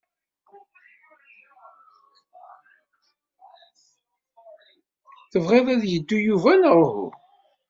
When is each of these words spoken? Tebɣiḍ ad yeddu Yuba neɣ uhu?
Tebɣiḍ 5.31 5.67
ad 5.73 5.83
yeddu 5.91 6.17
Yuba 6.27 6.51
neɣ 6.61 6.75
uhu? 6.83 7.07